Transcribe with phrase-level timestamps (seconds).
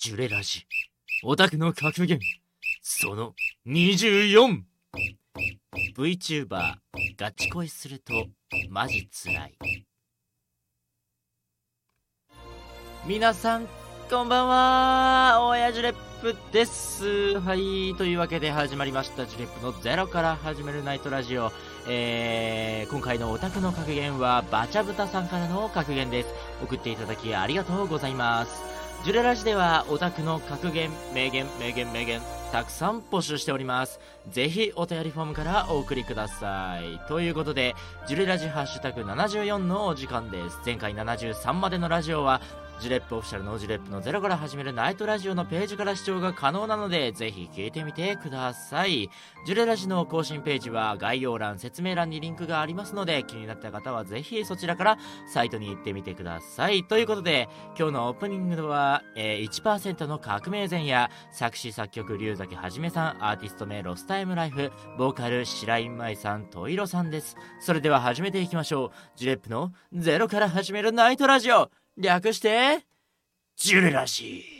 [0.00, 0.64] ジュレラジ。
[1.24, 2.20] オタクの格言
[2.82, 3.34] その
[3.66, 4.62] 24VTuber
[7.16, 8.12] ガチ恋すると
[8.70, 9.58] マジつらい。
[13.08, 13.66] 皆さん
[14.08, 15.48] こんばんは。
[15.50, 17.40] 親ジュレップです。
[17.40, 19.26] はいというわけで始まりました。
[19.26, 21.50] ジュレップのゼロから始めるナイトラジオ。
[21.88, 26.28] えー、今回のオタクの格言はバチャブタさんからの格言です。
[26.62, 28.77] 送っていただきありがとうございます。
[29.04, 32.20] ジュレラジではオタクの格言名言名言名言
[32.52, 34.00] たくさん募集しております。
[34.30, 37.00] ぜひお便りフォームからお送りください。
[37.08, 37.74] ということで
[38.06, 40.58] ジュレラジハッシュタグ74のお時間です。
[40.64, 42.40] 前回73までのラジオは
[42.80, 49.10] ジレップオフィシャルのジレップのゼロから始めるナイトラジオのページから視聴が可能なので、ぜひ聞いてみてください。
[49.44, 56.84] ジュレラジの更新ページは概要欄、説明欄にリンクがありますので、気になった方はぜひそちらからサイトに行ってみてください。
[56.84, 67.36] ということで、今日のオープニングは、えー、1%の革命前夜、作詞作曲龍崎はじめさん、アーティスト名ロスタイムライフ、ボーカル白井舞さん、といろさんです。
[67.58, 68.90] それでは始めていきましょう。
[69.16, 71.70] ジュレップのゼロから始めるナイトラジオ
[72.00, 72.86] 略して、
[73.56, 74.57] ジュレラシー。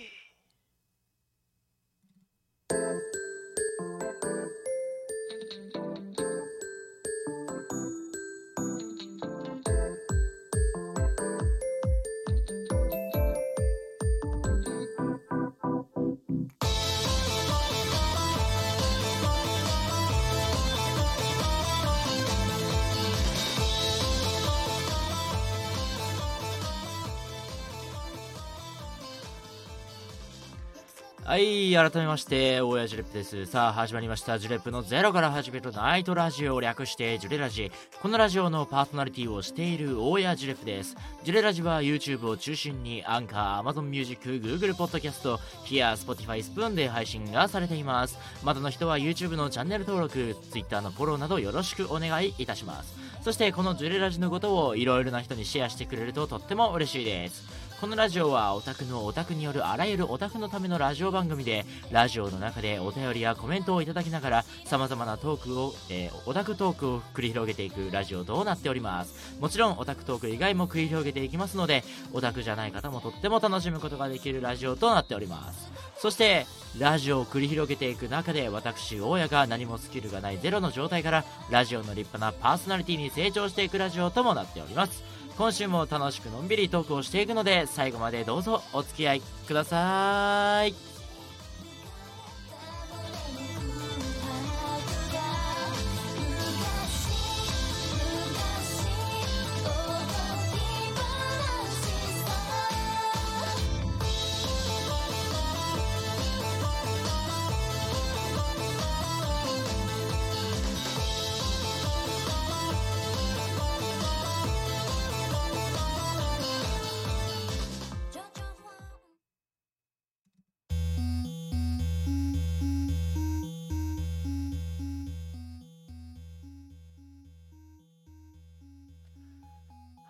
[31.28, 33.44] はい、改めまして、大谷ジュレップです。
[33.44, 34.38] さあ、始まりました。
[34.38, 37.70] ジュレップのゼロから始めるナイトラジオを略して、ジュレラジ。
[38.00, 40.96] このラジオのパーソナリティをしている大谷ジュレップです。
[41.24, 48.18] ジュレラジは YouTube を中心に、アンカー、Amazon Music、Google Podcast、Here、Spotify、 Spoon で配信がされています。
[48.42, 52.96] まだの人は YouTube のチャンネル登録、Twitter のフォローなどよろしくお願いいたします。
[53.22, 57.67] そして、このジュレラジのことをいろいろな人にシェアしてくれるととっても嬉しいです。
[57.80, 69.36] このラジオはオタクのオタクによるあらゆるオタクのためのラジオ番組でラジオの中でお便りやコメントをいただきながら様々なトークを、えー、オタクトークを繰り広げていくラジオとなっております。
[69.38, 75.70] もちろんオタクトーク以外も繰り広げていきますのでオタクじゃない方もとっても楽しむことができるラジオとなっております。
[75.96, 76.46] そして
[76.80, 85.17] ラジオを繰り広げていく中で私大家が何もスキルがないゼロの状態からラジオの立派なパーソナリティに成長していくラジオともなっております。
[85.38, 90.87] 今週も楽しくのんびりトークをしていくので最後までどうぞお付き合いください。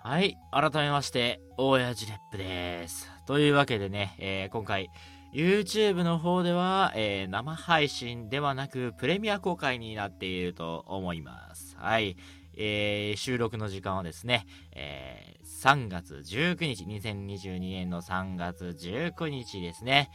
[0.09, 0.39] はい。
[0.51, 3.13] 改めまして、大谷ジレップです。
[3.27, 4.89] というわけでね、えー、今回、
[5.35, 11.77] YouTube の方では、えー、生配信ではなく、プレミア公開になっていると思います。
[11.77, 12.17] はい。
[12.57, 20.11] えー、収録の時間はですね、え、3月19日、2022年の3月19日ですね、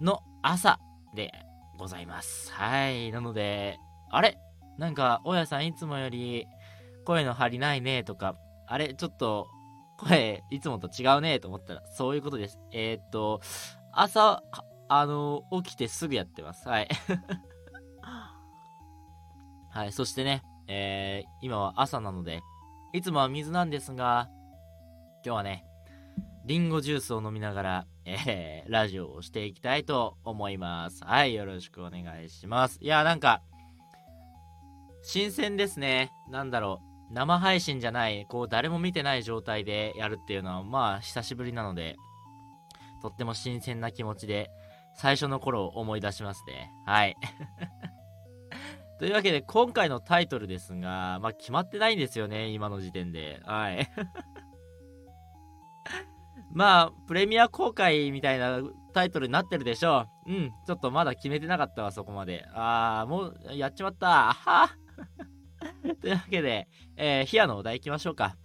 [0.00, 0.80] の朝
[1.14, 1.30] で
[1.78, 2.52] ございます。
[2.52, 3.12] はい。
[3.12, 3.78] なので、
[4.10, 4.38] あれ？
[4.76, 6.46] なんか、大家さんいつもより
[7.04, 9.48] 声の張りないねとか、あれ、ちょっと、
[9.98, 12.58] 声、いつもと違うねと思ったら、そういうことです。
[12.72, 13.40] えー、っと、
[13.92, 14.42] 朝、
[14.88, 16.68] あの、起きてすぐやってます。
[16.68, 16.88] はい。
[19.70, 22.42] はい、そしてね、えー、今は朝なので、
[22.92, 24.28] いつもは水なんですが、
[25.24, 25.66] 今日はね、
[26.44, 31.04] リンゴジュースを飲みながら、えー、ラジオをしていきたいと思います。
[31.04, 32.78] はい、よろしくお願いします。
[32.80, 33.42] いや、なんか、
[35.02, 36.12] 新鮮ですね。
[36.30, 36.85] なんだろう。
[37.10, 41.96] 生配信じゃない、こう、誰も見てない状態でやるっていうのは、まあ、久しぶりなので、
[43.02, 44.50] とっても新鮮な気持ちで、
[44.94, 46.72] 最初の頃を思い出しますね。
[46.86, 47.16] はい。
[48.98, 53.40] というわけで、今回のタイトルですが、まあ、決まってないんですよね、今の時点で。
[53.44, 53.88] はい。
[56.50, 58.60] まあ、プレミア公開みたいな
[58.94, 60.32] タイトルになってるでしょう。
[60.32, 62.46] うん、ちょっとまだ決めてなかったわ、そこまで。
[62.54, 64.32] あー、もう、やっちまった。
[64.32, 64.70] は
[66.06, 68.36] というわけで、えー、ヒアのお題いきましょうか。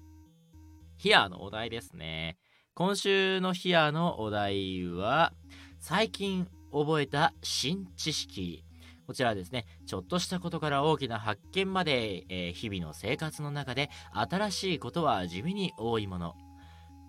[0.98, 2.40] ヒアのお題ですね。
[2.74, 5.32] 今週のヒアのお題は、
[5.80, 8.66] 最近覚えた新知識。
[9.06, 16.34] こちらですね、ちょっとしたことから大きな発見まで、えー、日々の生活の中で新しいことは地味に多いもの。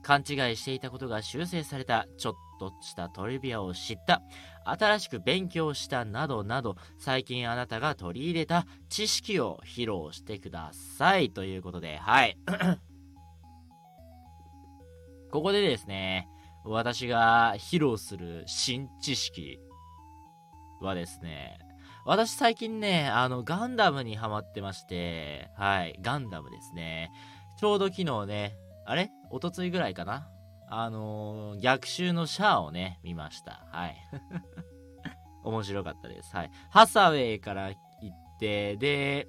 [0.02, 4.20] 勘違いしていたことが修正された、ちょっとしたトリビアを知った、
[4.64, 11.30] 新しく勉強したなどなど、最近あなたが取り入れた知識を披露してください。
[11.30, 12.38] ということで、はい。
[15.30, 16.28] ここでですね、
[16.64, 19.58] 私が披露する新知識
[20.80, 21.58] はですね、
[22.04, 27.10] 私最近ね、あの、ガンダムにハマってまして、はい、ガンダムですね。
[27.58, 29.10] ちょうど昨日ね、あれ？
[29.30, 30.28] おとついぐらいかな？
[30.74, 33.66] あのー、逆襲のシャアをね、見ました。
[33.72, 33.96] はい。
[35.44, 36.34] 面白かったです。
[36.34, 36.50] はい。
[36.70, 39.28] ハサウェイから行って、で、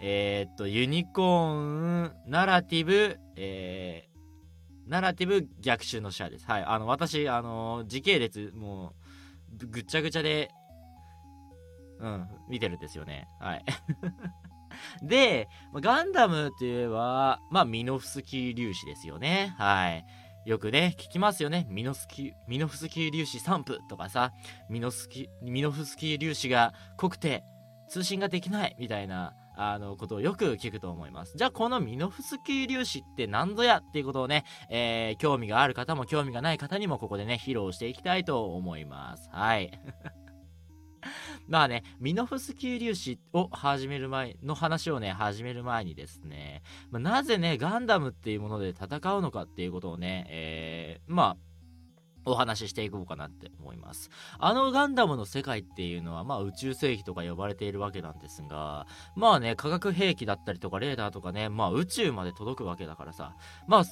[0.00, 6.46] えー、っと、ユニコーン、ナラティブ、えー、ナラティブ逆襲のシャアです。
[6.46, 6.64] はい。
[6.64, 8.94] あの、私、あのー、時系列、も
[9.62, 10.50] う、ぐっちゃぐちゃで、
[12.00, 13.28] うん、見てるんですよね。
[13.38, 13.64] はい。
[15.00, 19.54] で、ガンダムって言えば、まあ、ミノフスキー粒子ですよね。
[19.58, 20.04] はい。
[20.44, 21.66] よくね、聞きますよね。
[21.70, 24.32] ミノスキミノフスキー粒子散布とかさ、
[24.68, 27.44] ミノスキミノフスキー粒子が濃くて
[27.88, 31.36] 通信ができないみたいな、あの、ことをよく聞くと思います。
[31.36, 39.28] じゃあ、このミノフスキー粒子って何ぞやっていうことをね、えー、興味がある方も興味がない方にもここでね、披露していきたいと思います。
[39.32, 39.70] はい。
[41.48, 51.36] まあね、ミノフスキー粒子を始める前の話をね、始める前にですね、まあ、なぜね、ガンダムっていうもので戦うのかっていうことをね、えー、まあ、
[52.26, 54.10] お話ししていこうかなって思います。
[54.38, 63.36] あのガンダムの世界っていうのは、まあ宇宙世紀とか呼ばれているわけなんですが、まあね、化学兵器だったりとかレーダーとかね、まあ宇宙まで届くわけだからさ、
[63.68, 63.84] まあ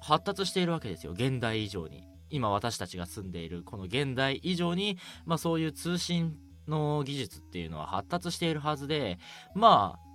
[0.00, 2.08] 発達しているわけですよ、現代以上に。
[2.28, 6.36] 今私たちが住んでいるこの現代以上に、まあそういう通信
[6.68, 9.18] の技術っていうのは発達しているはずで、
[9.54, 10.06] まあ、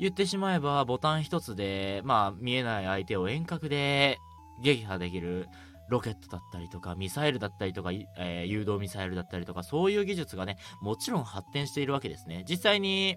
[0.00, 4.18] 言ってしまえばボタン一つで、まあ、見えない相手を遠隔で
[4.62, 5.46] 撃破できる
[5.88, 12.44] ロケットだったりとか、ミサイルだったりとか、えー、誘導ミサイルだったりとか、そういう技術がね、もちろん発展しているわけですね。
[12.48, 13.16] 実際に、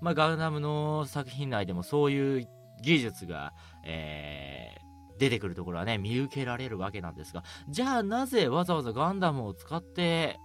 [0.00, 2.48] まあ、ガンダムの作品内でもそういう
[2.82, 3.52] 技術が、
[3.84, 10.38] えー、出てくるところはね、見受けられるわけなんですが、じゃあなぜわざわざガンダムを使って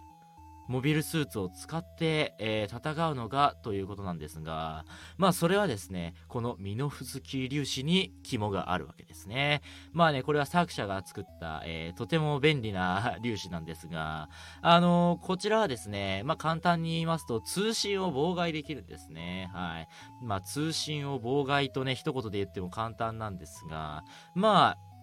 [0.68, 4.86] モビルスーツを使って、えー、戦うのかということなんですが、
[5.18, 9.62] まあそれはですね、このミノフスキー粒子に肝があるわけですね。
[9.94, 14.30] まあね、これは作者が作った、えー、とても便利な粒子なんですが、
[14.62, 19.50] あのー、こちらはですね、まあ簡単に言いますと通信を妨害できるんですね。
[19.54, 19.88] はい。
[20.24, 24.04] まあ通信を妨害とね、一言で言っても簡単なんですが、
[24.34, 24.96] まあ、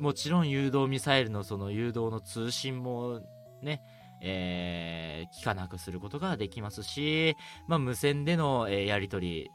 [0.00, 3.20] もちろん誘導ミサイルのその誘導の通信も
[3.62, 3.82] ね、
[4.20, 7.36] えー、聞かなくすることができますし、
[7.68, 9.50] まあ、無線での、えー、やり取り、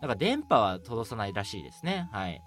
[0.00, 2.08] なんか電波は届さないらしいですね。
[2.12, 2.42] はい。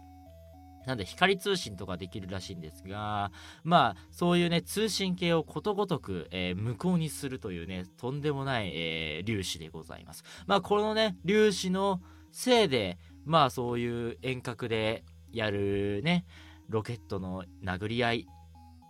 [0.85, 3.31] なんで光通信とかできるらしいんですが、
[3.63, 10.23] まあ、そういうね、通信系をことごとく、えー、無効にするというね、とんでもない、えー、粒子でございます。
[10.45, 16.25] まあ、このね、粒子のせいで、まあ、そういう遠隔でやるね、
[16.67, 18.27] ロケットの殴り合い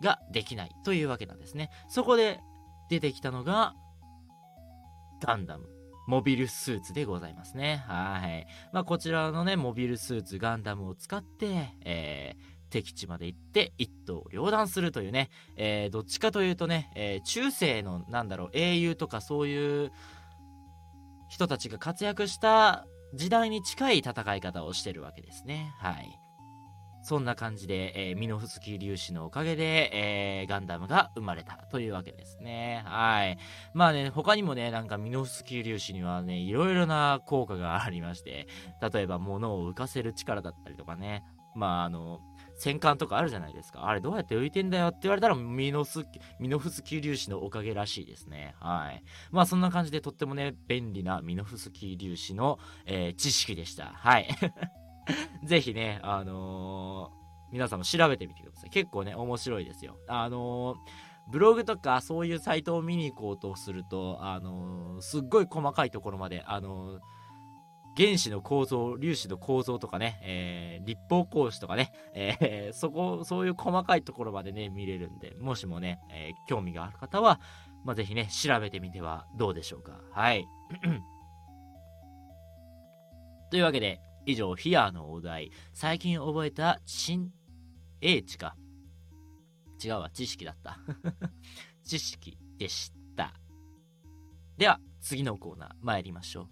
[0.02, 1.70] ができないというわけなんですね。
[1.88, 2.40] そこで、
[2.88, 3.74] 出てきたのが、
[5.22, 5.68] ガンダム。
[6.06, 7.82] モビルスーツでございますね。
[7.86, 8.46] はい。
[8.72, 19.92] まあ、こちらのね、モビルスーツ、ガンダムを使って、えー、敵地まで行って一刀両断するというね、えー、どっちかというとね、えー、中世のなんだろう英雄とかそういう
[21.28, 25.72] 人たちが活躍した時代に近い戦い方をしてるわけですね。
[25.78, 26.18] はい。
[27.04, 32.82] そんな感じで、えー、ミノフスキー粒子のおかげで、えー、ガンダムが生まれたというわけですね。
[32.86, 33.38] はい。
[33.74, 38.48] まあね、他にもね、なんかミノフスキー粒子にはね、いろいろな効果がありまして、
[38.92, 42.20] 例えば物を浮かせる力だったりとかね、まああの、
[42.56, 43.86] 戦艦とかあるじゃないですか。
[43.86, 46.06] あれどうやって浮いてんだよって言われたらミノス、
[46.40, 48.54] ミノフスキー粒子のおかげらしいですね。
[48.60, 49.02] はい。
[49.30, 53.92] まあそんな感じでとってもね、便利なミノフスキー粒子の、えー、知識でした。
[53.94, 54.28] はい。
[55.44, 58.70] ぜひね、あのー、皆さんも調べてみてください。
[58.70, 59.98] 結構ね、面白いですよ。
[60.08, 60.76] あのー、
[61.30, 67.00] ブログとかそういうサイトを見に行こうとすると、あのー、すっごい細かいところまで、あの
[67.96, 77.40] 原子の構造、粒子の構造とかね、えー、立方格子とかね、えー、そこ、そういう細かいところまでね、見れるんで、もしもね、えー、興味がある方は、
[77.84, 80.00] まあ、ぜひね、調べてみてはどうでしょうか。
[80.12, 80.44] はい。
[83.50, 85.50] というわけで、以上、ヒアのお題。
[85.72, 87.32] 最近覚えた新
[88.00, 88.56] 英知か。
[89.82, 90.78] 違うわ、知識だった。
[91.84, 93.34] 知識でした。
[94.56, 96.48] では、次のコーナー参りましょう。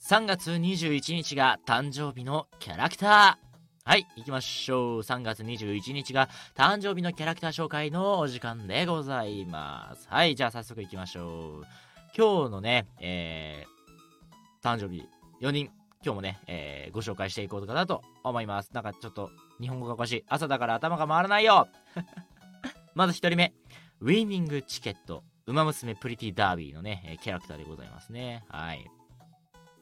[0.00, 3.46] 3月21日が誕生日のキャラクター。
[3.88, 5.00] はい、行きましょう。
[5.00, 10.08] 3月21日が誕生日のキャラクター紹介のお時間でございます。
[10.08, 11.66] はい、じゃあ早速行きましょう。
[12.16, 15.08] 今日のね、えー、誕生日
[15.40, 15.70] 4人、
[16.06, 18.70] 今日もね、えー、ご紹介していこうかなと思います。
[18.72, 19.28] なんかちょっと
[19.60, 20.24] 日本語がおかしい。
[20.28, 21.66] 朝だから頭が回らないよ
[22.94, 23.52] まず1人目、
[23.98, 28.44] ウィーニングチケット、ウマ娘プリティダービーのね、キャラクターでございますね。
[28.48, 28.88] はい。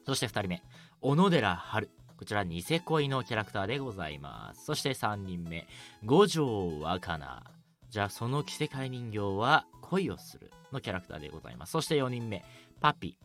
[0.03, 0.63] そして2人目、
[0.99, 1.91] 小野寺春。
[2.17, 4.65] こちら、ニセ恋のキャラクターでございます。
[4.65, 5.67] そして3人目、
[6.03, 7.43] 五条若菜。
[7.91, 11.73] じゃあ、その着せ替え人形は恋をするのキャラクターでございます。
[11.73, 12.43] そして4人目、
[12.81, 13.15] パピ。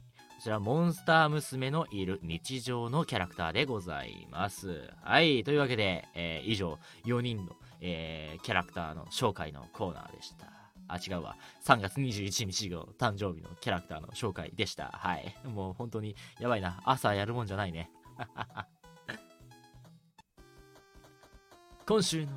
[0.41, 4.89] こちら、モンスター娘のいる日常のキャラクターでございます。
[5.03, 5.45] はい。
[5.45, 10.47] というわけで、えー以上、4人の、えーキャラクターの紹介のコーナーでした。
[10.89, 11.37] あ、違うわ。
[11.67, 14.85] 3月21日の誕生日のキャラクターの紹介でした。
[14.95, 15.37] はい。
[15.47, 16.81] もう本当にやばいな。
[16.87, 17.91] 朝やるもんじゃないね。
[21.87, 22.33] 今週の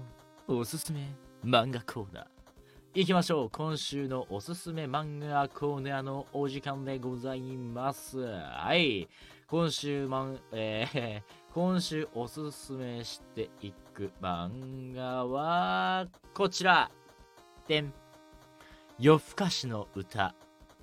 [0.50, 1.08] おすすめ
[1.46, 2.33] 漫画コーナー。
[2.96, 3.50] 行きましょう。
[3.50, 8.20] 今週のおすすめ漫画コーナーのお時間でございます。
[8.20, 9.08] はい。
[9.48, 11.22] 今週マン、えー
[11.54, 16.92] 今週おすすめしていく漫画は、こちら。
[17.68, 17.94] でん。
[19.00, 20.36] 夜更かしの歌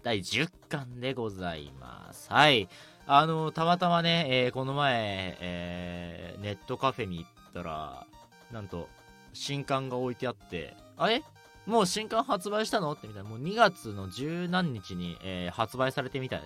[0.02, 2.28] 第10巻でございます。
[2.32, 2.68] はい。
[3.06, 8.04] あの、たまたまね、えーこの前、えーネットカフェに行ったら、
[8.50, 8.88] なんと、
[9.32, 11.22] 新刊が置いてあって、あれ？
[11.70, 12.92] もう新刊発売したの？
[12.92, 13.28] ってみたいな。
[13.30, 16.42] もう2月の十何日に、えー発売されてみたい。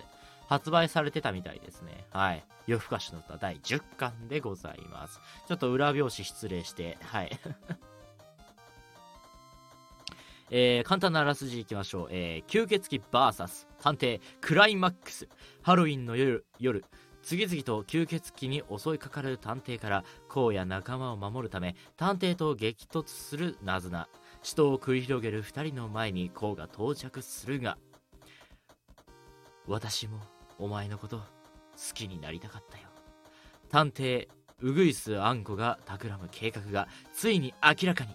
[0.47, 2.05] 発売されてたみたいですね。
[2.11, 2.45] はい。
[2.67, 5.19] 夜更かしの歌第10巻でございます。
[5.47, 7.31] ちょっと裏表紙失礼して、はい。
[10.51, 12.07] えー簡単なあらすじいきましょう。
[12.11, 15.27] えー吸血鬼 VS 探偵クライマックス。
[15.63, 16.85] ハロウィンの夜、夜、
[17.23, 24.07] 次々と吸血鬼に襲いかかる探偵から、コウや仲間を守るため、探偵と激突するナズナ。
[24.45, 27.79] 死闘を繰り広げる二人の前にコウが到着するが、
[29.67, 30.19] 私も
[30.59, 31.23] お前のこと好
[31.95, 32.83] きになりたかったよ。
[33.71, 34.27] 探偵、
[34.61, 38.11] ウグイス・アンコが企む計画がついに明らかに。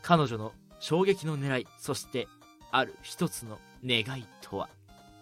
[0.00, 2.28] 彼女の衝撃の狙い、そして
[2.70, 4.68] ある一つの願いとは？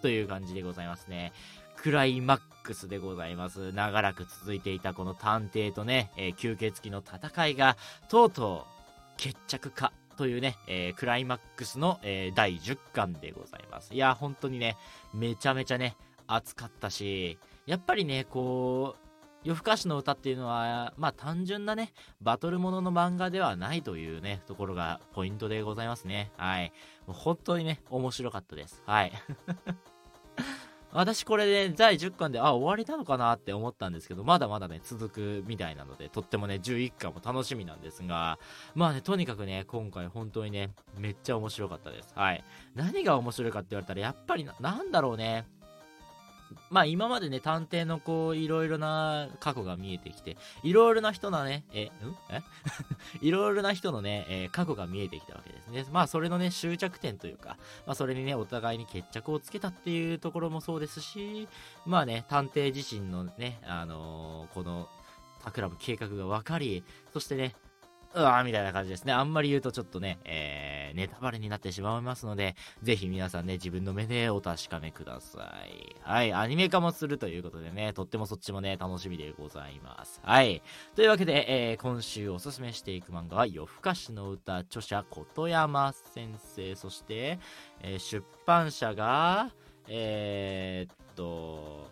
[0.03, 1.33] という感じでございますね。
[1.79, 3.73] クライマックスでございます。
[3.73, 7.79] 長らく続いていたこの探偵とね、えー吸血鬼の戦いが、
[8.11, 8.74] とうとう
[9.17, 13.95] 決着かというね、えークライマックスの、えー第10巻でございます。
[13.95, 14.77] いや、本当にね、
[15.13, 19.05] めちゃめちゃね、熱かったし、やっぱりね、こう、
[19.45, 21.93] 夜更かしの歌っていうのは、まあ単純なね、
[22.23, 26.33] バトルものの漫画ではないというね、ところがポイントでございますね。
[26.37, 26.73] はい。
[27.07, 28.83] もう本当にね、面白かったです。
[28.87, 29.13] はい。
[30.95, 38.39] 私これで第10巻で、あ、終わりなのかなって思ったんですけど、まだまだね、続くみたいなので、とってもね、11巻も楽しみなんですが、
[38.77, 42.13] まあね、とにかくね、今回本当にね、めっちゃ面白かったです。
[42.15, 42.45] はい。
[42.77, 45.49] 何が面白いかって言われたら、やっぱりな、なんだろうね。
[46.71, 51.91] まあ今までね、探偵のこう、いろいろな過去が見えてきて、いろいろな人のね、え、ん？
[52.31, 52.43] え？
[53.23, 55.85] いろいろな人のね、えー過去が見えてきたわけですね。
[55.93, 61.49] まあそれのね、終着点というか、まあそれにね、お互いに決着をつけたっていうところもそうですし、
[61.87, 64.89] まあね、探偵自身のね、あのーこの、
[65.45, 66.83] 企む計画が分かり、
[67.13, 67.55] そしてね、
[68.17, 69.13] うわーみたいな感じですね。
[69.13, 75.97] あんまり言うとちょっとね、えー、ネタバレになってしまいますので、ぜひ皆さんね、自分の目でお確かめください。
[76.03, 80.21] はい、アニメ化もするということでね、とってもそっちもね、楽しみでございます。
[80.23, 80.63] はい。
[80.95, 87.41] というわけで、えー今週おすすめしていく漫画は、夜更かしの歌、著者、琴山先生、そして、
[87.81, 89.51] えー出版社が、
[89.89, 91.91] えー、っと、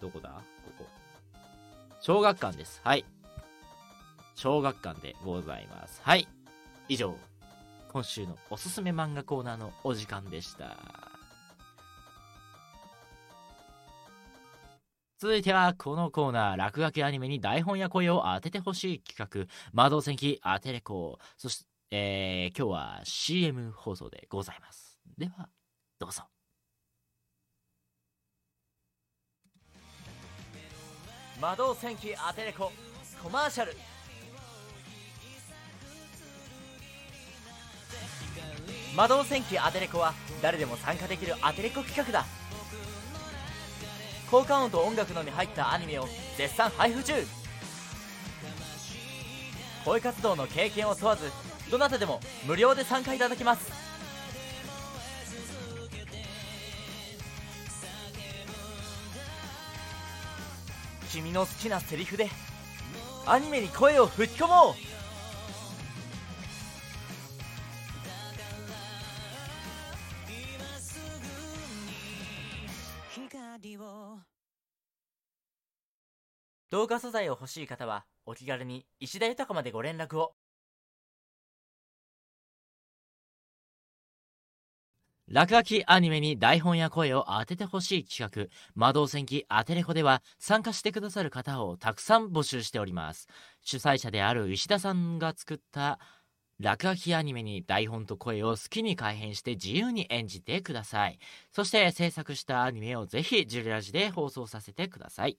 [0.00, 0.42] どこだ？
[0.66, 0.84] ここ。
[2.00, 2.82] 小学館です。
[2.84, 3.06] はい。
[4.34, 6.00] 小学館でございます。
[6.02, 6.28] はい。
[6.88, 7.16] 以上、
[7.92, 10.76] 今週のおすすめ漫画コーナーのお時間でした。
[15.24, 25.48] 続いてはこのコーナー落書きアニメに台本や声を当ててほしい企画魔導戦記アテレコそして、えー今日は CM 放送でございますでは
[25.98, 26.24] どうぞ
[31.40, 32.70] 魔導戦記アテレコ
[33.22, 33.72] コマーシャル
[38.96, 42.24] 魔導戦記アテレコは誰でも参加できるアテレコ企画だ。
[44.30, 47.14] 効果音と音楽のみ入ったアニメを絶賛配布中。
[49.84, 51.30] 声活動の経験を問わず
[51.70, 53.70] どなたでも無料で参加いただけます。
[61.10, 62.28] 君の好きなセリフで
[63.26, 64.83] アニメに声を吹き込もう。
[76.84, 80.34] 動画素材を欲しい方はお気軽に石田豊までご連絡を
[85.26, 93.28] 落書きアニメに台本や声を当ててほしい企画、魔導戦記アテレコでは参加してくださる方をたくさん募集しております。
[93.62, 95.98] 主催者である石田さんが作った
[96.60, 101.18] 落書きアニメに台本と声を好きに改変して自由に演じてください。
[101.50, 105.38] そして制作したアニメをぜひジュレラジで放送させてください。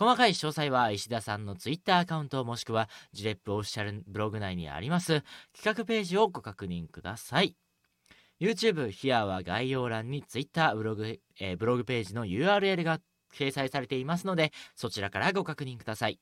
[0.00, 5.22] 細かい詳細は石田さんのツイッターアカウントもしくはジレップオフィシャルブログ内にあります
[5.54, 7.54] 企画ページをご確認ください。
[8.40, 12.98] YouTube、ヒアは概要欄に Twitter、ブログ、えー、ブログページの URL が
[13.34, 16.18] 掲載されていますので、そちらからご確認ください。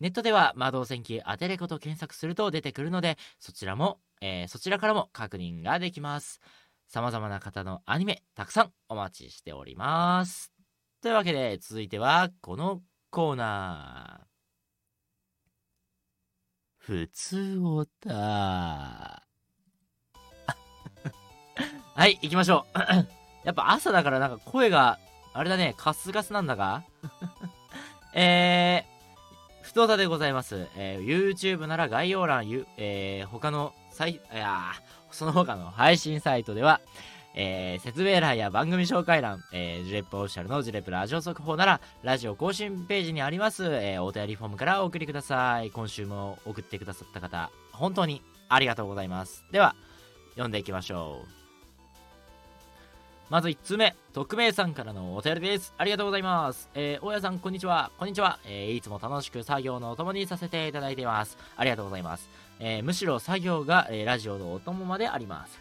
[0.00, 6.40] ネットでは魔導戦記アテレコと検索すると出てくるので、そちらも、えー、そちらからも確認ができます。
[6.86, 10.50] 様々な方のアニメ、たくさんお待ちしております。
[11.02, 14.26] というわけで、続いては、このコーナー。
[16.76, 18.10] 普通おた。
[21.94, 22.78] はい、行きましょう。
[23.46, 24.98] やっぱ朝だからなんか声が、
[25.32, 26.82] あれだね、カスガスなんだが
[28.12, 30.68] えー、太田でございます。
[30.76, 34.74] えー、YouTube なら概要欄、ゆえー、他のサイ、いや
[35.10, 36.82] その他の配信サイトでは、
[37.34, 45.70] えー、説明欄や番組紹介欄、えー、ジュレップオフィシャルのジュレップラジオ速報なら、ラジオ更新ページにあります、えー、お便りフォームからお送りください。
[45.70, 49.44] 今週も送ってくださった方、本当にありがとうございます。
[49.52, 49.76] では、
[50.32, 51.38] 読んでいきましょう。
[53.30, 55.74] まず1つ目、匿名さんからのお便りです。
[55.76, 56.70] ありがとうございます。
[56.74, 57.90] えー、大家さん、こんにちは。
[57.98, 58.38] こんにちは。
[58.46, 61.36] えー、いつも楽しく作業のお供にさせていただいています。
[61.56, 62.28] ありがとうございます。
[62.58, 65.60] えー、むしろ作業が、えー、ラジオのお供まであります。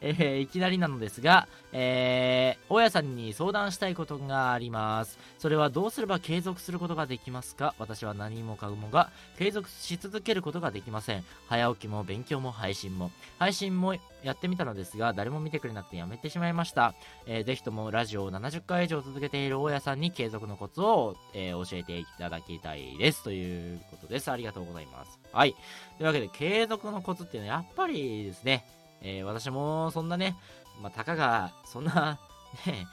[0.00, 5.18] えー、いきなりなのですが、えー、大家さんに相談したいことがあります。
[5.38, 7.74] それはどうすれば継続することができますか？
[7.78, 11.24] 私は何もかもが継続し続けることができません。
[11.48, 13.10] 早起きも勉強も配信も。
[13.38, 16.94] 配信もやってみたのですが、誰も見てくれなくてやめてしまいました。
[17.26, 23.22] えー、ぜひともラジオを70回以上続けている大家さんに継続のコツを、えー、教えていただきたいです。
[23.22, 24.30] ということです。
[24.30, 25.18] ありがとうございます。
[25.32, 25.52] はい。
[25.98, 28.64] というわけで、継続のコツっていうのはやっぱりですね、
[29.04, 30.36] えー、私もそんなね、
[30.82, 32.18] まあ、たかが、そんな、
[32.66, 32.88] ね、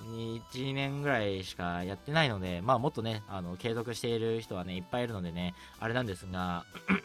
[0.00, 6.64] 1年ぐらいしかやってないので、まあもっとね、あの、継続している人はね、いっぱいいるのでね、あれなんですが、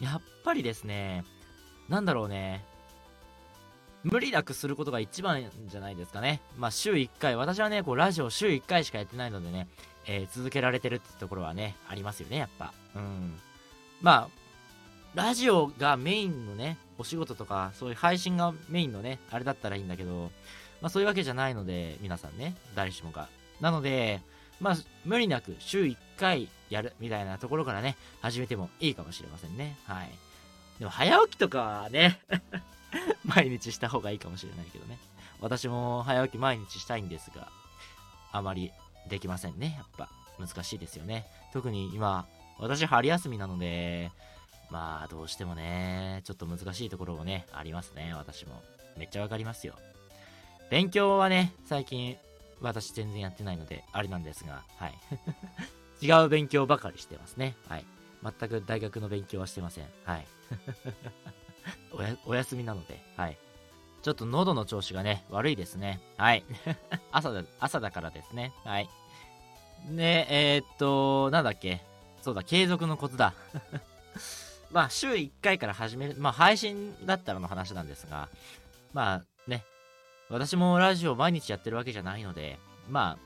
[0.00, 1.24] やっぱりですね、
[1.88, 2.64] なんだろうね、
[4.02, 6.40] 無理なくすることが一番じゃないですかね。
[6.56, 9.68] まあ週1回、私はね、こうラジオ週1回しかやってないのでね、
[10.06, 12.74] えー、続けられてるってところはね、ありますよね、やっぱ。
[12.96, 13.38] うん。
[14.02, 14.43] まあ、
[15.14, 20.30] ラジオがメインのね、お仕事とか、そういう配信がメインのね、あれだったらいいんだけど、
[20.80, 23.28] まあそういうわけじゃないので、皆さんね、誰しもが。
[23.60, 24.20] なので、
[24.60, 29.76] まあ、無理なく週1回やるみたいなところからね、始めてもいいかもしれませんね。
[29.84, 30.10] はい。
[30.78, 32.18] でも早起きとかはね、
[33.24, 34.98] 毎日した方がいいかもしれないけどね。
[35.40, 37.48] 私も早起き毎日したいんですが、
[38.32, 38.72] あまり
[39.08, 39.76] できませんね。
[39.78, 41.26] やっぱ難しいですよね。
[41.52, 42.26] 特に今、
[42.58, 44.10] 私春休みなので、
[44.74, 48.12] まあどうしてもね、ちょっと難しいところもね、ありますね。
[48.16, 48.60] 私も。
[48.96, 49.74] めっちゃわかりますよ。
[50.68, 52.16] 勉強はね、最近
[52.60, 54.94] 私全然やってないので、あれなんですが、はい。
[56.04, 57.54] 違う勉強ばかりしてますね。
[57.68, 57.84] はい。
[58.24, 59.86] 全く大学の勉強はしてません。
[60.04, 60.26] はい。
[61.96, 63.38] おや、お休みなので、はい。
[64.02, 66.00] ちょっと喉の調子がね、悪いですね。
[66.16, 66.42] はい。
[67.12, 68.52] 朝だ、朝だからですね。
[68.64, 68.88] はい。
[69.88, 71.80] で、えー、っと、なんだっけ？
[72.22, 73.34] そうだ、継続のコツだ。
[74.74, 78.28] まあ、週1回から始める、まあ、配信だったらの話なんですが、
[78.92, 79.62] まあ、ね、
[80.28, 82.58] 私もラジオ毎日やってるわけじゃないので、
[82.90, 83.18] まあ、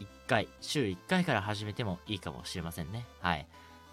[0.00, 3.04] 1回、週1回から始めてもいいかもしれませんね。
[3.20, 3.48] はい。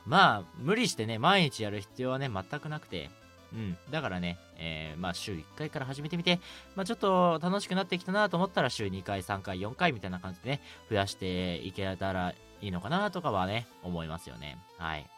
[0.05, 3.09] まあ、無理してね、毎日やる必要はね、全くなくて、
[3.53, 3.75] うん。
[3.89, 6.39] だからね、えー、まあ、週1回から始めてみて、
[6.75, 14.59] まあ、ちょっと楽しくなってきたなと思ったら、週2回、3回、4回みたいな感じでね、増やしていけたらいいのかなとかはね、思いますよね。
[14.77, 15.09] はい。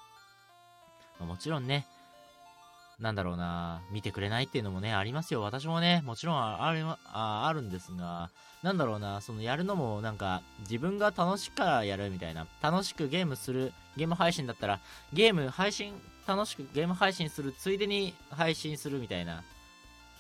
[1.26, 1.86] もちろんね、
[3.00, 5.42] なんだろうな、見てくれないっていうのもね、ありますよ。
[5.42, 8.30] 私もね、もちろんあるああるんですが、
[8.62, 14.80] なんだろうな、そのやるのもなんか、自分が楽しくからやるみたいな、楽しくゲームする、ゲーム配信だったら、
[15.14, 19.44] ゲーム配信、楽しくゲーム配信するついでに配信するみたいな、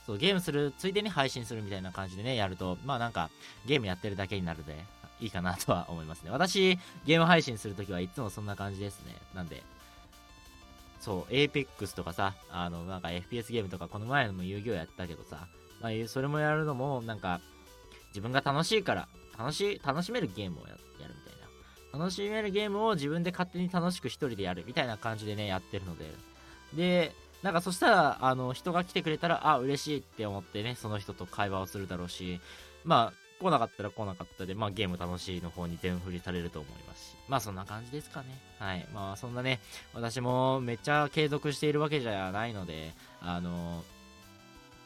[0.07, 3.29] そう、ゲームするついでに配信するみたいな感じでね、やると、まあなんか、
[3.67, 4.83] ゲームやってるだけになるで、
[5.19, 6.31] いいかなとは思いますね。
[6.31, 9.15] 私、ゲーム配信するときはいつもそんな感じですね。
[9.35, 9.61] なんで、
[11.01, 15.47] そう、Apex とかさ、あの、なんか FPS ゲームとか、この前も遊戯王やったけどさ、
[15.81, 17.41] まあ、それもやるのも、なんか、
[18.09, 21.07] 自分が楽しいから、楽し、楽しめるゲームをやるみたい
[21.91, 21.99] な。
[21.99, 26.05] 楽しめるゲームを自分で勝手に楽しく一人でやるみたいな感じでね、やってるので。
[26.75, 32.39] で、なんかそしたら、あの、人が来てくれたら、あ、嬉しいって思ってね、その人と会話をするだろうし、
[32.83, 38.27] まあ、来なかったら来なかったで、まあゲーム楽しいの方に全振りされると思いますし、まあそんな感じですかね。
[38.59, 38.87] はい。
[38.93, 39.59] まあそんなね、
[39.93, 43.83] 私もめっちゃ継続しているわけじゃないので、あの、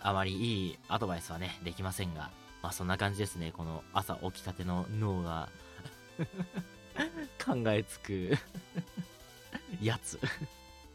[0.02, 2.32] あまりいいアドバイスはね、できませんが、
[2.64, 3.52] まあそんな感じですね。
[3.52, 5.50] この朝起きたての脳が
[7.44, 8.38] 考えつく
[9.82, 10.20] やつ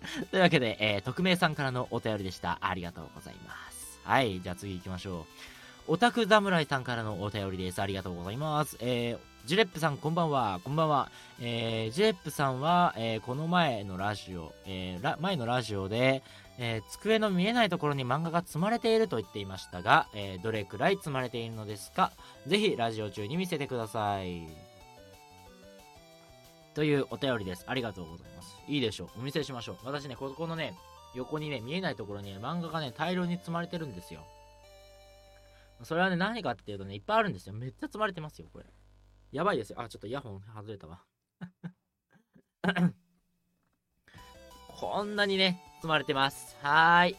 [0.30, 2.58] というわけで、えー、匿名さんからのお便りでした。
[2.60, 4.00] ありがとうございます。
[4.04, 5.59] はい、じゃあ次行きましょう。
[5.92, 7.82] オタク侍さんからのお便りです。
[7.82, 8.76] ありがとうございます。
[8.78, 10.60] えー、ジュレップさん、こんばんは。
[10.62, 11.10] こんばんは。
[11.40, 16.22] えー、ジュレップさんは、えー、この前のラジオ、えー、前のラジオで、
[16.60, 22.12] え、机の見えないところに漫画が積まれていると言っていましたが、え、どれくらい積まれているのですか？
[22.46, 24.46] ぜひラジオ中に見せてください。
[26.74, 27.64] というお便りです。
[27.66, 28.56] ありがとうございます。
[28.68, 29.08] いいでしょう。
[29.18, 29.78] お見せしましょう。
[29.82, 30.72] 私ね、ここのね、
[31.16, 34.20] 横にね、見えないところに、漫画がね、大量に積まれてるんですよ。
[35.82, 37.54] それはね、何かっていうとね、いっぱいあるんですよ。
[37.54, 38.66] めっちゃ積まれてますよ、これ。
[39.32, 39.80] やばいですよ。
[39.80, 41.00] あ、ちょっとイヤホン外れたわ。
[44.78, 46.56] こんなにね、積まれてます。
[46.62, 47.16] はーい。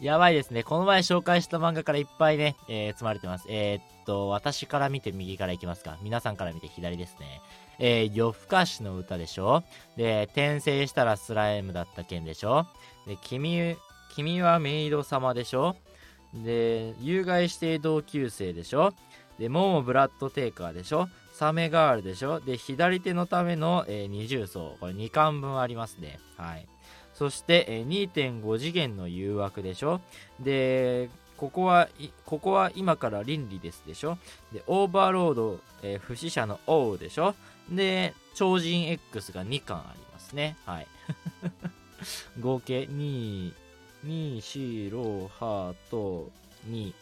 [0.00, 0.62] やばいですね。
[0.62, 3.46] この前紹介した漫画からいっぱいね、えー、積まれてます。
[3.48, 5.98] えー、っと、私から見て右からいきますか。
[6.02, 7.40] 皆さんから見て左ですね。
[7.78, 9.62] えー、夜更かしの歌でしょ
[9.96, 12.66] で、転生したらスライムだった件でしょ
[13.06, 13.76] で、君、
[14.14, 15.76] 君はメイド様でしょ
[16.44, 18.92] で、有害指定同級生でしょ？
[19.38, 21.08] で、モモブラッドテイカーでしょ？
[21.32, 22.40] サメガールでしょ？
[22.40, 24.76] で、左手のための、えー、二重奏。
[24.80, 26.18] これ2巻分ありますね。
[26.36, 26.66] はい。
[27.14, 30.00] そして、えー、2.5次元の誘惑でしょ？
[30.40, 31.88] で、ここは、
[32.24, 34.18] ここは今から倫理ですでしょ？
[34.52, 37.34] で、オーバーロード、えー、不死者の王でしょ？
[37.70, 40.56] で、超人 X が2巻ありますね。
[40.64, 40.86] はい。
[42.40, 43.52] 合計2、
[44.04, 46.30] 2、4、6、8と
[46.68, 46.92] 2、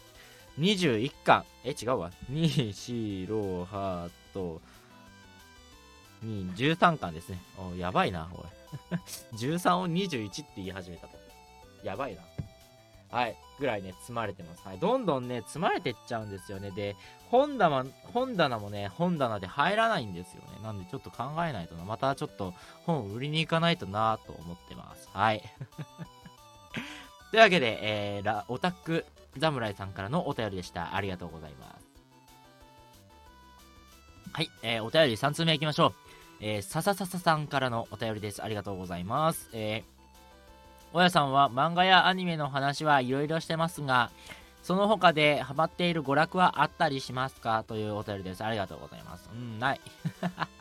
[0.58, 1.44] 21巻。
[1.64, 2.10] え、違うわ。
[2.30, 4.60] 2、4、6、8と
[6.24, 7.40] 2、13巻ですね。
[7.58, 8.42] おやばいな、おい。
[9.36, 11.16] 13を21って言い始めたと。
[11.82, 12.22] やばいな。
[13.10, 13.36] はい。
[13.60, 14.66] ぐらいね、積まれてます。
[14.66, 14.78] はい。
[14.78, 16.72] どんどんね、積まれてっちゃうんですよね。
[16.72, 16.96] で、
[17.30, 20.62] 本棚、本棚もね、本棚で入らないんですよね。
[20.62, 21.84] なんでちょっと考えないとな。
[21.84, 22.54] またちょっと
[22.84, 25.08] 本売りに行かないとなと思ってます。
[25.12, 25.42] はい。
[27.34, 29.04] というわけで、えー、ラ、オタク
[29.40, 30.94] 侍さんからのお便りでした。
[30.94, 31.84] ありがとうございます。
[34.32, 35.94] はい、えー、お便り3通目いきましょう。
[36.40, 38.40] えー、さささささんからのお便りです。
[38.44, 39.50] ありがとうございます。
[39.52, 39.82] えー、
[40.92, 44.12] 親さんは漫画やアニメの話はいろいろしてますが、
[44.62, 47.64] その他でハマっている娯楽はあったりしますか？
[47.66, 48.44] というお便りです。
[48.44, 49.28] ありがとうございます。
[49.34, 49.80] うん、ない。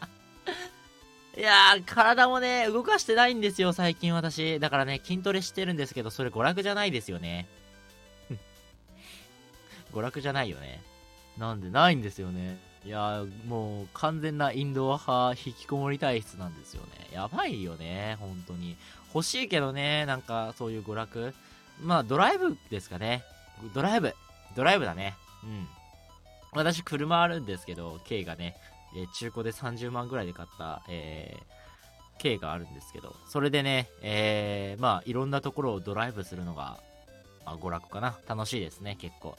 [1.36, 4.60] いやー、体もね、動かしてないんですよ、最近私。
[4.60, 7.48] だからね、筋トレしてるんですけど、それ娯楽じゃないですよね。
[9.94, 10.82] 娯楽じゃないよね。
[11.38, 12.60] なんで、ないんですよね。
[12.86, 17.08] いやー、もう完全なインドア派、引きこもり体質なんですよね。
[17.12, 18.76] やばいよね、本当に。
[19.14, 21.34] 欲しいけどね、なんかそういう娯楽。
[21.82, 23.24] まあ、ドライブですかね。
[23.74, 24.14] ドライブ。
[24.56, 25.16] ドライブだね。
[25.44, 25.68] うん。
[26.52, 28.56] 私、車あるんですけど、K がね、
[28.96, 36.80] え中古で30万ぐらいで買った、えー、K があるんですけど、それでね、えー、まあ、いろんなところをドライブするのが、
[37.46, 38.18] まあ、娯楽かな。
[38.28, 39.38] 楽しいですね、結構。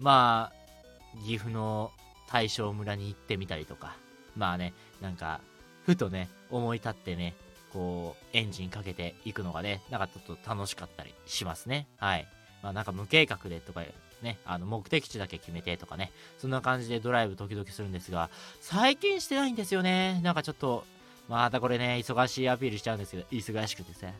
[0.00, 1.90] まあ、岐阜の
[2.30, 3.96] 大正村に行ってみたりとか、
[4.36, 5.40] まあね、なんか、
[5.84, 7.34] ふとね、思い立ってね、
[7.72, 11.86] こう、エンジンかけていくのがね、なんかちょっと楽しかったりしますね。
[11.96, 12.28] はい。
[12.62, 13.82] まあなんか無計画でとか
[14.22, 20.20] ね、あの、目的地だけ決めてとかね、そんな感じでドライブ時々するんですが、最近してないんですよね。
[20.22, 20.84] なんかちょっと、
[21.28, 24.06] またこれね、忙しいアピールしちゃうんですけど、忙しくてさ。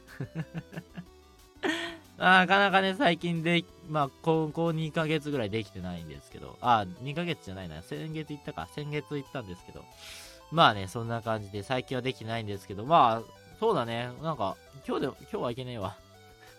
[2.18, 9.84] なかなかね、最近で、まあ、高校2ヶ月ぐらいできてないんですけど、あ、2ヶ月じゃないな、先月行ったか、先月行ったんですけど、
[10.52, 14.10] まあね、そんな感じで、最近はできてないんですけど、まあ、そうだね。
[14.22, 15.96] なんか、今日で、今日はいけねえわ。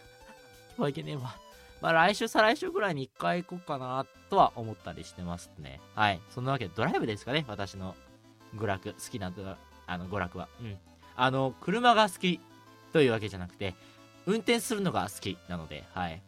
[0.76, 1.36] 今日はいけねえわ。
[1.84, 5.82] まあ来週、再来週ぐらいに一回行こうかな、とは思ったりしてますね。
[5.96, 6.22] はい。
[6.30, 7.43] そんなわけで、ドライブですかね。
[7.50, 7.93] 私の
[8.56, 9.34] 娯楽、好きな
[9.86, 10.48] あの娯楽は。
[10.62, 10.78] うん。
[11.17, 12.39] あの、車が好き
[12.93, 13.76] というわけじゃなくて、
[14.26, 16.22] 運転するのが好きなので、はい。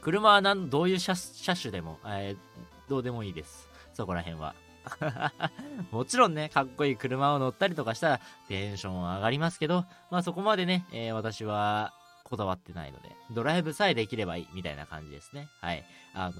[0.00, 3.68] 車は何どういう車車種でも、えー、どうでもいいです。
[3.94, 4.56] そこら辺は。
[5.92, 11.94] もちろんね、かっこいい車を乗ったりとかしたらテンション上がりますけど、まあそこまでね、えー、私は
[12.30, 15.48] こだわってないので、ドライブさえできればいいみたいな感じですね。
[15.60, 15.84] はい。
[16.14, 16.36] あのー、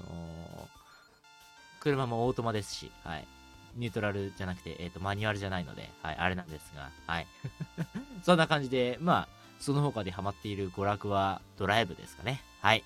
[1.81, 3.27] 車もオートマですし、はい。
[3.75, 7.27] ニュートラルじゃなくて、えっ、ー、と、マニュアルじゃないので、はい、あれなんですが、はい。
[8.23, 12.41] そんな感じで、まあ、その他でハマっている娯楽はドライブですかね。
[12.61, 12.83] はい。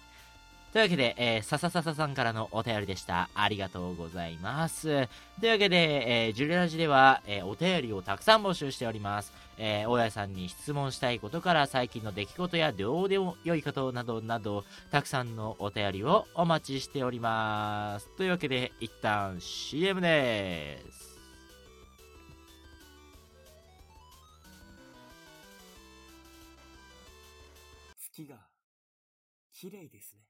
[0.74, 3.30] というわけで、えー、さささささんからのお便りでした。
[3.34, 5.08] ありがとうございます。
[5.40, 9.32] というわけで、えー、ジュレラジでは、えー、お便りをたくさん募集しております。
[9.58, 18.10] えー、大家さんに質問したいことから最近の出来事やどうでも良いことなどなど、たくさんのお便りをお待ちしております。
[18.18, 21.16] というわけで、一旦 CM です。
[27.98, 28.38] 月が
[29.52, 30.22] 綺麗ですね。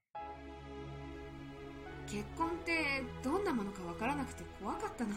[2.06, 5.14] 結婚ってどんなものかわからなくて怖かったの。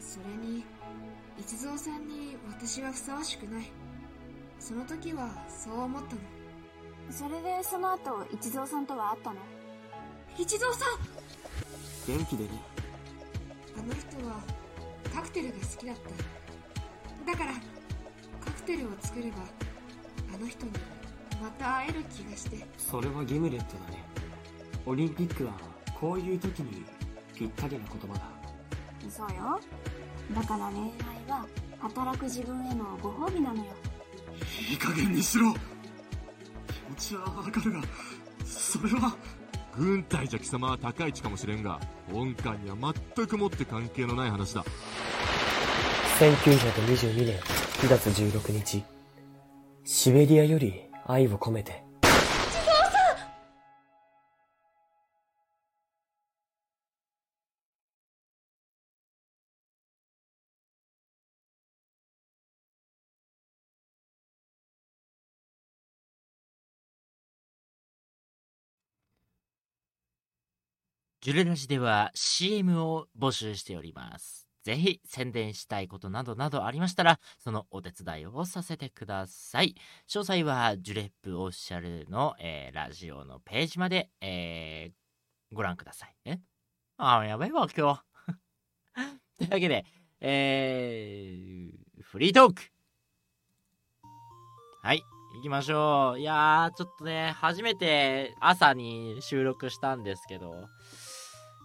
[0.00, 0.64] それに、
[1.38, 3.70] 一蔵さんに私はふさわしくない。
[4.58, 6.20] その時はそう思ったの。
[7.10, 9.36] それでその後、一蔵さんとは会ったの？
[10.38, 10.98] 一蔵さん
[12.06, 12.50] 元気でね。
[13.78, 14.40] あの人は
[15.14, 15.96] カクテルが好きだっ
[17.24, 17.32] た。
[17.32, 17.52] だから、
[18.44, 19.36] カクテルを作れば、
[20.34, 20.72] あの人に
[21.42, 22.66] また会える気がして。
[22.78, 24.04] それはギムレットだね。
[24.86, 25.52] オリンピックは
[25.98, 26.84] こういう時に
[27.34, 28.22] ぴったりな言葉だ。
[29.08, 29.60] そうよ。
[30.34, 30.90] だから恋愛
[31.28, 31.46] は
[31.80, 33.64] 働く自分へのご褒美なのよ。
[34.70, 35.52] いい加減にしろ。
[35.52, 35.58] 気
[36.90, 37.82] 持ちはわかるが
[38.44, 39.16] それは。
[39.76, 41.78] 軍隊じゃ貴様は高い位置かもしれんが
[42.12, 42.76] 本官には
[43.16, 44.64] 全くもって関係のない話だ。
[46.18, 48.82] 1922年9月16日
[49.84, 51.82] シベリアより愛を込めて
[71.22, 74.48] ジュレラジでは CM を募集しております。
[74.64, 79.74] ぜひ宣伝したいことなどなどありましたら、そのお手伝いをさせてください。
[80.08, 86.16] 詳細はジュレップオフィシャルの、えー、ラジオのページまで、えー、ご覧ください。
[86.24, 86.38] え
[86.96, 88.02] ああ、やばいわ、今日。
[89.36, 89.84] というわけで、
[90.20, 92.62] えー、フリートーク
[94.82, 95.02] はい、
[95.34, 96.18] 行きましょう。
[96.18, 100.66] いやー、ちょっとね、初めて朝に収録したんですけど、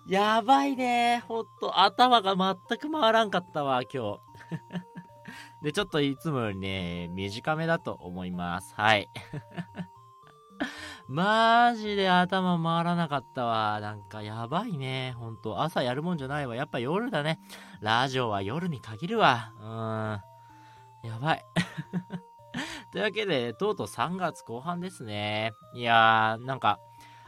[0.07, 1.23] やばいね。
[1.27, 4.19] ほんと、頭が全く回らんかったわ、今日。
[5.63, 8.75] で、ちょっといつもよりね、短めだと思います。
[8.75, 9.09] はい。
[11.07, 13.79] マジで頭回らなかったわ。
[13.79, 15.15] なんかやばいね。
[15.17, 16.55] ほんと、朝やるもんじゃないわ。
[16.55, 17.39] やっぱ夜だね。
[17.81, 19.53] ラジオは夜に限るわ。
[19.59, 21.09] うーん。
[21.09, 21.45] やばい。
[22.91, 25.51] というわけで、とうとう3月後半ですね。
[25.73, 26.79] いやー、なんか、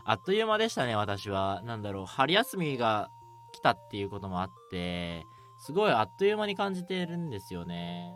[0.09, 1.61] あっという間でしたね、私は。
[1.65, 3.11] なんだろう、春休みが
[3.51, 8.15] 来たっていうこともあって、すごいあっという間に感じてるんですよね。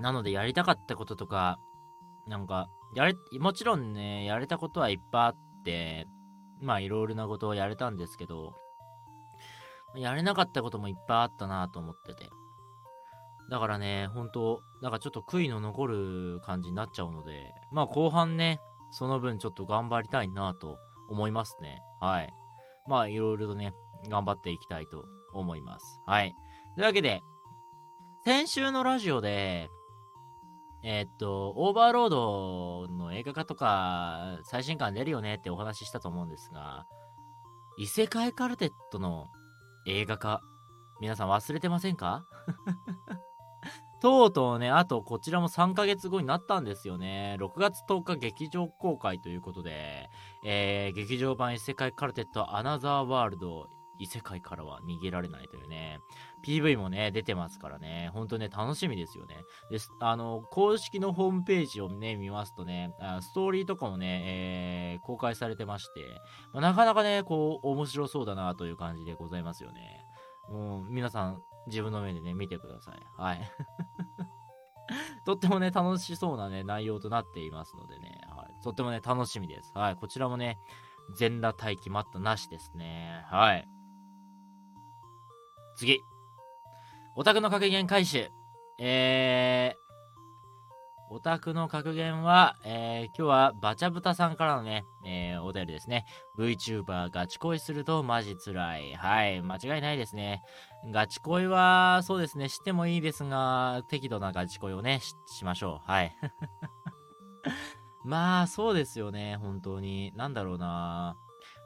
[0.00, 1.60] なので、やりたかったこととか、
[2.26, 6.08] なんか、やれ、もちろんね、やれたことはいっぱいあって、
[6.60, 8.56] まあ、いろいろなことをやれたんですけど、
[9.94, 12.30] やれなかったこともいっぱいあったなと思ってて。
[13.48, 18.58] だからね、本当なんかちょっと悔いの残る感じになっちゃうので、まあ後半ね、
[18.94, 20.78] その分ちょっと頑張りたいなと
[21.08, 21.82] 思いますね。
[22.00, 22.32] はい。
[22.88, 23.74] まあ、いろいろとね、
[24.08, 26.00] 頑張っていきたいと思います。
[26.06, 26.32] はい。
[26.76, 27.20] というわけで、
[28.24, 29.68] 先週のラジオで、
[30.84, 36.86] えー、っと、オーバーロードの映画化とか、最新刊出るよねってお話ししたと思うんですが、
[37.78, 39.26] 異世界カルテットの
[39.86, 40.40] 映画化、
[41.00, 42.26] 皆さん忘れてませんか？
[44.04, 47.38] とうとうね、あとこちらも3ヶ月後になったんですよね。
[47.40, 50.10] 6月10日劇場公開ということで、
[50.44, 53.66] えー、劇場版異世界カルテットアナザーワールド
[53.98, 56.00] 異世界からは逃げられないというね、
[56.46, 59.36] PV もね、出てますからね、ほんとね、楽しみですよね。
[59.70, 66.02] で、あの、公式のホームページをね、見ますとね、あストーリーとかもね、えー、公開されてまして、
[66.52, 70.04] まあ、なかなかね、こう、面白そうだなという感じでございますよね。
[70.50, 73.02] もう、皆さん、自分の目でね、見てください。
[73.16, 73.50] はい。
[75.24, 79.72] とってもね、楽しそうなね、内容となっていますのでね、はい、とってもね、楽しみです。
[79.74, 80.58] はい、こちらもね、
[81.16, 83.24] 全裸待機待ったなしですね。
[83.28, 83.68] はい。
[85.76, 86.00] 次。
[87.16, 88.28] オタクの格言回収。
[88.78, 89.83] えー、
[91.14, 96.06] オタクの格言は、えー、今日はバチャブタさんからのね、えー、お便りですね。
[96.36, 98.94] VTuber ガチ恋するとマジ辛い。
[98.94, 100.42] はい、間違いないですね。
[100.92, 105.88] ガチ恋は、そうですね、してもいいですが、適度なガチ恋をね、ししましょう。
[105.88, 106.16] はい。
[108.04, 110.10] まあ、そうですよね、本当に。
[110.16, 111.16] なんだろうな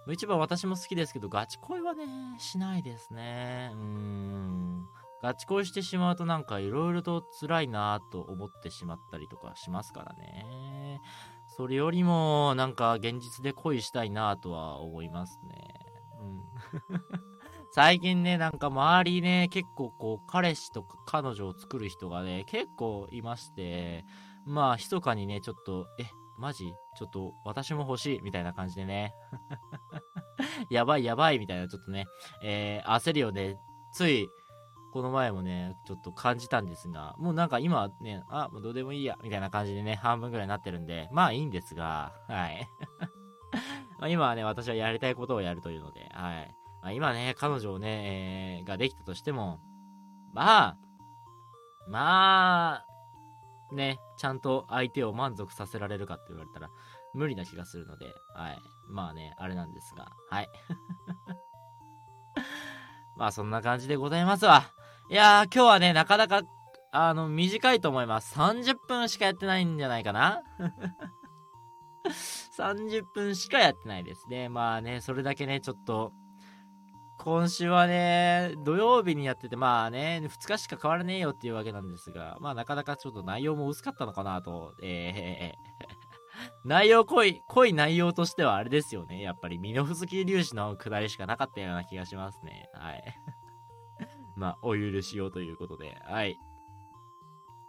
[0.07, 2.05] VTuber 私も好きですけど、ガチ恋はね、
[2.39, 3.71] しないですね。
[3.73, 4.89] うーん。
[5.23, 11.01] ガチ恋してしまうとなんか色々と辛いなぁと思ってしまったりとかしますからね。
[11.47, 15.89] それよりもなんか現実で恋したいなぁとは思いますね。
[16.21, 16.43] うん。
[17.73, 24.05] 最近ね、なんか周りね、結構こう彼氏とか彼女を作る人がね、結構いまして、
[24.47, 26.05] まあ密かにね、ちょっと、え、
[26.39, 26.73] マジ？
[26.97, 29.13] ちょっと私も欲しいみたいな感じでね。
[30.71, 32.07] やばいやばいみたいなちょっとね、
[32.43, 33.59] えー、焦りをね、
[33.93, 34.29] つい
[34.99, 42.69] この前もね、ちょっと感じたんですが、もうなんか今ね、あ、もうどうでもいいや、みたいな感じでね、半分ぐらいになってるんで、まあいいんですが、はい。
[44.01, 46.53] ま今はね、私はやりたいことをやるというので、はい。
[46.83, 49.61] まあ、今ね、彼女をね、えー、ができたとしても、
[50.33, 50.77] まあ、
[51.87, 52.83] ま
[53.71, 56.71] あ、ね、ちゃんと相手を満足させられるかって言われたら、
[57.15, 58.59] 無理な気がするので、はい。
[58.89, 60.49] まあね、あれなんですが、はい。
[63.17, 64.73] まあそんな感じでございますわ。
[65.11, 66.43] いやー、今日はね、なかなか、
[66.93, 68.39] あの、短いと思います。
[68.39, 70.43] 30分しかやってないんじゃないかな
[72.59, 74.51] 30分しかやってないですね。
[74.51, 76.13] まあね、それだけね、ちょっと、
[77.19, 89.23] 今週はね、土曜日にやってて、まあね、2日しか変わらねえよっていうわけなんですが、まあなかなかちょっと内容も薄かったのかなと、えー、 内容濃い、濃い内容としてはあれですよね。
[89.23, 92.69] やっぱり、ミノフスキ粒子の下りしかなかったような気がしますね。
[92.75, 93.03] はい。
[94.39, 96.39] まあ、お許しをということで、はい。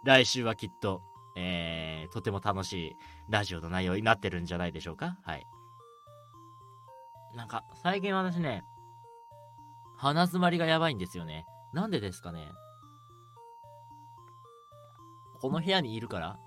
[0.04, 1.02] 来週はきっと、
[1.36, 2.96] えー、とても楽しい
[3.28, 5.18] ラジオの内容になってるんじゃないでしょうか？
[5.22, 5.46] はい。
[7.34, 8.64] なんか、最近私ね、
[9.98, 11.44] 鼻詰まりがやばいんですよね。
[11.72, 12.50] なんでですかね？
[15.40, 16.38] この部屋にいるから？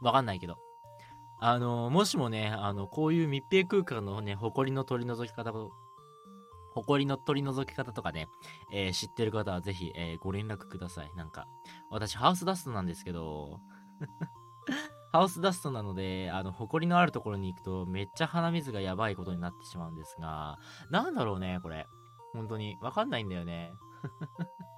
[0.00, 0.56] わかんないけど。
[1.40, 5.52] あの、もしもね、あの、こういう密閉空間のね、埃の取り除き方、
[6.74, 8.28] 埃の取り除き方とかね、
[8.72, 11.10] えー、知ってる方はぜひ、えー、ご連絡ください。
[11.16, 11.46] なんか、
[11.90, 13.60] 私、ハウスダストなんですけど、
[15.12, 20.58] ハウスダストなので、あの、埃のあるところに行くと、めっちゃ鼻水がやばいことになってしまうんですが、
[20.90, 21.86] なんだろうね、これ。
[22.34, 22.76] 本当に。
[22.80, 23.72] わかんないんだよね。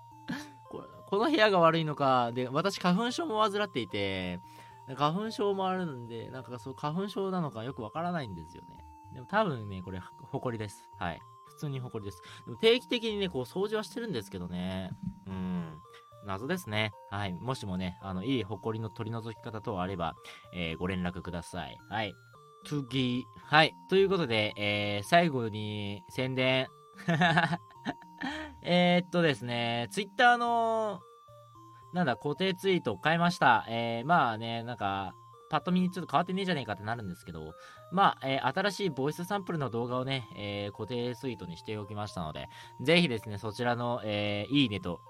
[1.10, 4.40] この部屋が悪いのか、で、私、花粉症も患っていて、
[4.96, 8.84] 花粉症もあるんで、なんかそう、花粉症なのかよくわからないんですよね。
[9.12, 10.88] でも多分ね、これ、ホコリです。
[10.98, 11.20] はい。
[11.50, 12.22] 普通にホコリです。
[12.46, 14.90] でも定期的にね、こう、掃除はしてるんですけどね。
[15.26, 15.78] うん。
[16.26, 16.92] 謎ですね。
[17.10, 17.32] はい。
[17.32, 20.14] もしもね、あの、いいホコリの取り除き方等あれば、
[20.54, 21.78] えー、ご連絡ください。
[21.88, 22.14] はい。
[22.64, 23.24] 次。
[23.44, 23.74] はい。
[23.88, 26.68] ということで、えー、最後に宣伝。
[28.62, 31.00] えっとですね、ツイッターの
[31.92, 33.64] なんだ、固定ツイートを変えました。
[33.68, 35.14] えー、まあね、なんか、
[35.50, 37.54] パッと見にちょっと変わってねえじゃねえかってなるんですけど、
[37.92, 42.48] まあ、えー、新しいボイスサンプルの動画をね、えー、固定ツイートにしておきましたので、
[42.80, 45.00] ぜひですね、そちらの、えー、いいねと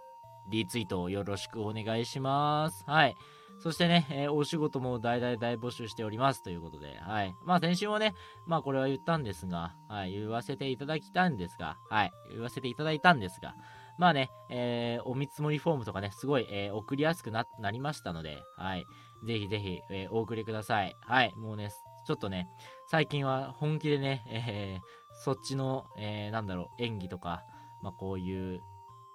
[0.48, 2.84] リツイートをよろしくお願いします。
[2.86, 3.14] はい。
[3.62, 7.34] そしてね、えー、お仕事も大々大募集しておりますということで、はい。
[7.44, 8.14] まあ先週もね、
[8.46, 13.54] まあこれは言ったんですが、はい、言わせていただきたんですが、はい、言わせていただいたんですが、
[13.98, 18.86] まあね、えー、お見積もりフォームとかね、すごい、えー、送りやすくなりましたので、はい。
[19.24, 20.96] ぜひぜひ、えー、お送りください。
[21.00, 21.34] はい。
[21.36, 21.70] もうね、
[22.06, 22.48] ちょっとね、
[22.88, 27.44] 最近は本気でね、えー、そっちの、えー、なんだろう、演技とか、
[27.82, 28.60] まあこういう、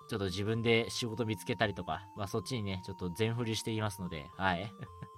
[0.07, 4.71] ちょっと自分で仕事見つけたりとか、まあそっちにね、ちょっと全振りしていますので、はい。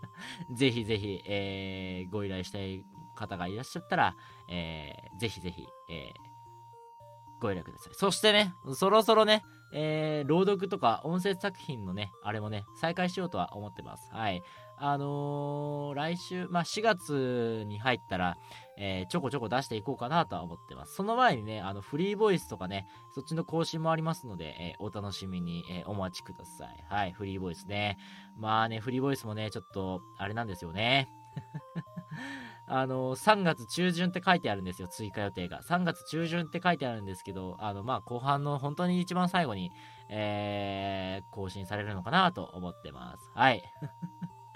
[0.56, 2.84] ぜひぜひ、えー、ご依頼したい
[3.16, 4.16] 方がいらっしゃったら、
[4.48, 7.94] えー、ぜひぜひ、えー、ご連絡ください。
[7.94, 9.44] そしてね、そろそろね、
[9.74, 14.10] えー、朗読とか音声作品のね、あれもね、再開しようとは思ってます。
[14.12, 14.42] はい。
[14.80, 18.38] あのー、来週、まあ、4月に入ったら、
[18.78, 20.94] えー、ちょこちょこ出していこうかなとは思ってます。
[20.94, 26.86] その前にね、あの、フリーボイスとかね、そっちの更新もありますので、えー、お楽しみに、えお待ちください。
[26.88, 27.98] はい、フリーボイスね。
[28.38, 31.10] まあね、フリーボイスもね、ちょっと、あれなんですよね。
[32.70, 35.62] あの、3月中旬って書いてあるんですよ、追加予定が。
[35.62, 39.72] 3月中旬って書いてあるんですけど、あの、まあ、後半の本当に一番最後に、
[40.10, 43.32] えー、更新されるのかなと思ってます。
[43.34, 43.64] はい。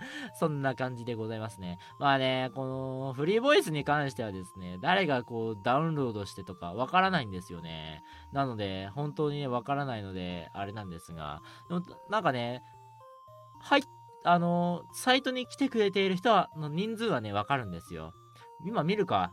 [0.40, 1.80] そんな感じでございますね。
[2.00, 8.04] まあね、このフリーボイスに関してはですね、誰がこうダウンロードしてとかわからないんですよね。
[8.32, 11.42] なので、本当にね、わからないので、あれなんですが、
[12.10, 12.64] なんかね、
[13.60, 13.84] はい、
[14.24, 18.14] あの、サイトに来てくれている人はの人数はね、わかるんですよ。
[18.66, 19.32] 今見るか。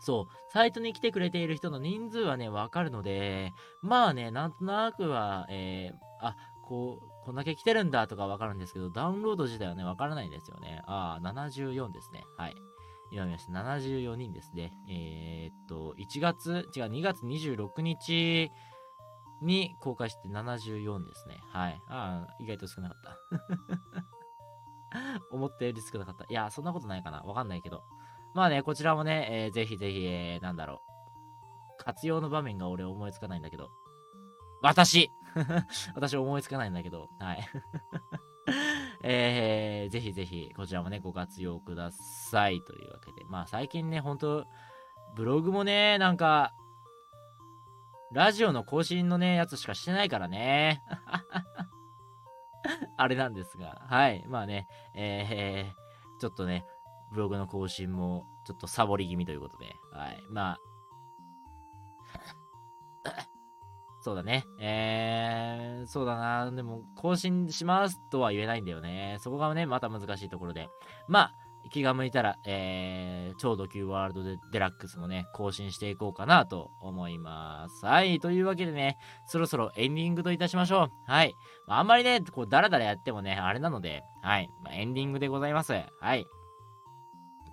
[0.00, 3.52] そう、サイトに来てくれている人の人数はね、わかるので、
[3.82, 10.80] まあね、なんとなくは、えー、あ、こう、こんだけ来てるんだとかわかるんですけど、ダウンロード自体はね、わからないんですよね。
[10.86, 12.24] ああ、74ですね。
[12.38, 12.56] はい。
[13.12, 13.52] 今見ました。
[13.52, 14.72] 74人ですね。
[14.88, 18.50] えー、っと、1月、違う、2月26日
[19.42, 21.42] に公開して74ですね。
[21.52, 21.78] はい。
[21.90, 23.02] ああ、意外と少なかっ
[24.90, 25.28] た。
[25.30, 26.24] 思ったより少なかった。
[26.24, 27.20] いや、そんなことないかな。
[27.20, 27.84] わかんないけど。
[28.32, 30.80] まあね、こちらもね、えー、ぜひぜひ、えー、なんだろ
[31.78, 31.84] う。
[31.84, 33.68] 活用の場面が俺思いつかないんだけど。
[34.62, 35.10] 私
[35.94, 37.48] 私思いつかないんだけど、はい。
[39.02, 42.62] えー、ぜひぜひ、こちらもね、ご活用ください。
[42.62, 43.24] というわけで。
[43.28, 44.46] まあ最近ね、ほんと、
[45.14, 46.54] ブログもね、なんか、
[48.12, 50.82] ラジオの更新のね、やつしかしてないからね。
[52.96, 54.24] あれなんですが、はい。
[54.28, 56.64] まあね、えー、ちょっとね、
[57.12, 60.22] ブログの更新も、ちょっとサボり気味ということで、はい。
[60.30, 60.58] まあ、
[64.00, 64.44] そうだね。
[64.60, 66.50] えー、そうだな。
[66.50, 69.16] でも、更新しますとは言えないんだよね。
[69.20, 70.68] そこがね、また難しいところで。
[71.08, 71.34] まあ、
[71.70, 77.84] 気が向いたら、えー、超ド級ワールドでデラックスもね、更新していこうかなと思います。
[77.84, 78.20] はい。
[78.20, 80.90] というわけでね、そろそろエンディングといたしましょう。
[81.06, 81.34] はい。
[81.66, 84.48] あ、あんまりね、こう、ダラダラやってもね、あれなので、はい。
[84.62, 85.72] まあ、エンディングでございます。
[86.00, 86.24] はい。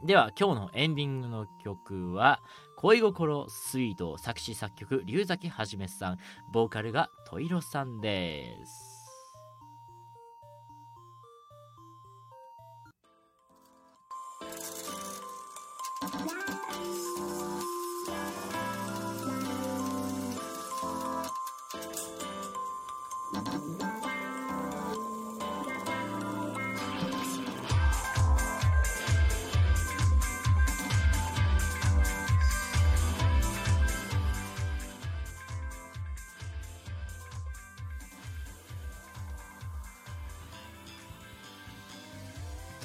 [0.04, 2.40] では、今日のエンディングの曲は、
[2.86, 6.20] 恋心スイート作詞作曲龍崎はじめさん。
[6.54, 8.95] ボーカルがトイロさんです。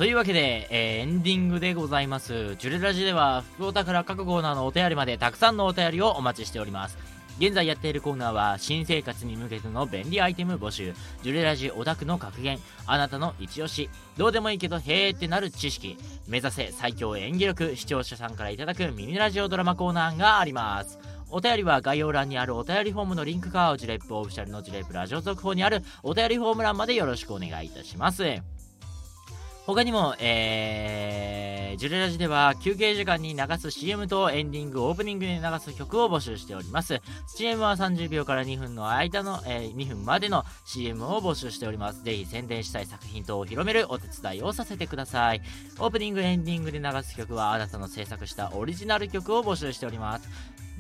[0.01, 2.57] というわけで、えー、エンディングでございます。
[2.57, 6.97] ジュレラジでは、福岡から各コーナーのお便りまでたくさんのお便りをお待ちしております。
[7.39, 20.99] 現在やっているコーナーは、新生活に向けての便利アイテム募集、ジュレラジオタクの格言、あなたの一押し、どうでもいいけど、へーってなる知識、目指せ最強演技力、視聴者さんからいただくミニラジオドラマコーナーがあります。
[21.29, 28.60] お便りは概要欄にあるお便りフォームのリンクか、ジュレップオフィシャルのジュレップラジオ続報にあるお便りフォーム欄までよろしくお願いいたします。
[29.67, 37.01] 他にも、えー、ジュレラジでは休憩時間に流す CM とエンディング、オープニングに流す曲を募集しております。
[37.29, 42.03] CM は30秒から2分の間の、えー、2分までの CM を募集しております。
[42.03, 45.43] ぜひ宣伝したい作品等を広めるお手伝いをさせてください。
[45.79, 50.29] オープニング、エンディングで流す曲はあなたの制作したオリジナル曲を募集しております。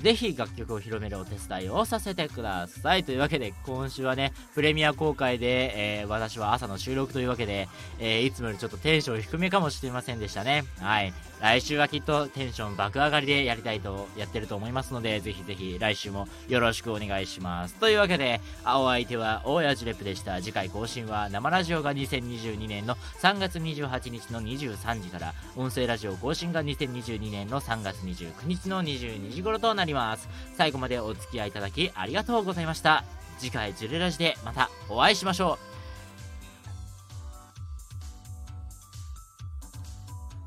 [0.00, 3.04] ぜひ楽曲を広めるお手伝いをさせてください。
[3.04, 10.64] というわけで、今週はね、プレミア公開で、えー、私は朝の収録というわけで、えー、いつもよりちょっとテンション低めかもしれませんでしたね。
[10.80, 11.12] はい。
[11.40, 17.74] 来週はきっとテンション爆上がりでやりたいとやってると思いますので、ぜひぜひ来週もよろしくお願いします。
[17.76, 20.40] というわけで、お相手は大谷ジレップでした。
[20.42, 30.28] 次回更新は生ラジオが2022年の3月28日の23時から、音声ラジオ更新が2022年の3月29日の22時頃となります。
[30.56, 33.04] 最後までお付き合いいただきありがとうございました。
[33.38, 35.58] 次回ジュレラジでまたお会いしましょ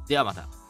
[0.06, 0.08] う。
[0.08, 0.63] ではまた。